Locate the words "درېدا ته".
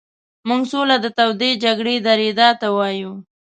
2.07-2.67